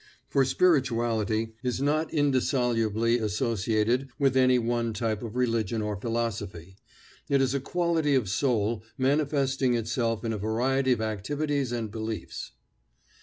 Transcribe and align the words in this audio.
For 0.29 0.43
spirituality 0.45 1.53
is 1.61 1.79
not 1.79 2.11
indissolubly 2.11 3.19
associated 3.19 4.09
with 4.17 4.35
any 4.35 4.57
one 4.57 4.93
type 4.93 5.21
of 5.21 5.35
religion 5.35 5.83
or 5.83 5.95
philosophy; 5.95 6.75
it 7.29 7.39
is 7.39 7.53
a 7.53 7.59
quality 7.59 8.15
of 8.15 8.27
soul 8.27 8.83
manifesting 8.97 9.75
itself 9.75 10.25
in 10.25 10.33
a 10.33 10.39
variety 10.39 10.91
of 10.91 11.01
activities 11.01 11.71
and 11.71 11.91
beliefs. 11.91 12.53